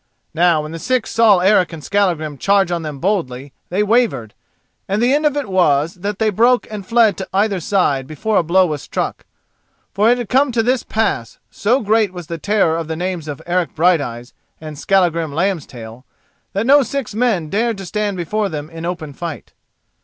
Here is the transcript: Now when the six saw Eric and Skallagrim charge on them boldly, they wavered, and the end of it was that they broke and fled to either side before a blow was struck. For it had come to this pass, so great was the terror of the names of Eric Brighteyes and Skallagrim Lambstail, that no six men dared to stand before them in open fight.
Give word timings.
Now 0.33 0.63
when 0.63 0.71
the 0.71 0.79
six 0.79 1.11
saw 1.11 1.37
Eric 1.37 1.71
and 1.73 1.83
Skallagrim 1.83 2.39
charge 2.39 2.71
on 2.71 2.81
them 2.81 2.97
boldly, 2.97 3.53
they 3.69 3.83
wavered, 3.83 4.33
and 4.87 4.99
the 4.99 5.13
end 5.13 5.27
of 5.27 5.37
it 5.37 5.47
was 5.47 5.93
that 5.93 6.17
they 6.17 6.31
broke 6.31 6.65
and 6.71 6.83
fled 6.83 7.17
to 7.17 7.27
either 7.31 7.59
side 7.59 8.07
before 8.07 8.37
a 8.37 8.41
blow 8.41 8.65
was 8.65 8.81
struck. 8.81 9.27
For 9.93 10.09
it 10.09 10.17
had 10.17 10.27
come 10.27 10.51
to 10.53 10.63
this 10.63 10.81
pass, 10.81 11.37
so 11.51 11.81
great 11.81 12.13
was 12.13 12.25
the 12.25 12.39
terror 12.39 12.77
of 12.77 12.87
the 12.87 12.95
names 12.95 13.27
of 13.27 13.43
Eric 13.45 13.75
Brighteyes 13.75 14.33
and 14.59 14.75
Skallagrim 14.75 15.33
Lambstail, 15.33 16.03
that 16.53 16.65
no 16.65 16.81
six 16.81 17.13
men 17.13 17.49
dared 17.51 17.77
to 17.77 17.85
stand 17.85 18.17
before 18.17 18.49
them 18.49 18.71
in 18.71 18.85
open 18.87 19.13
fight. 19.13 19.53